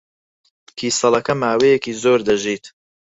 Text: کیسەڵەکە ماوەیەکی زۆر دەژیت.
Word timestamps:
کیسەڵەکە 0.77 1.33
ماوەیەکی 1.41 1.97
زۆر 2.03 2.19
دەژیت. 2.27 2.63